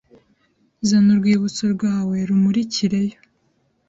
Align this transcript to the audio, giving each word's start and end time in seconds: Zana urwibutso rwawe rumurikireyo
Zana 0.87 1.09
urwibutso 1.13 1.63
rwawe 1.75 2.15
rumurikireyo 2.27 3.17